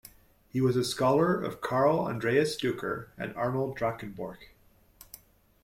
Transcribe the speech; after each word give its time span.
He 0.49 0.61
was 0.61 0.75
a 0.75 0.83
scholar 0.83 1.39
of 1.39 1.61
Karl 1.61 1.99
Andreas 1.99 2.59
Duker 2.59 3.09
and 3.19 3.35
Arnold 3.35 3.77
Drakenborch. 3.77 4.47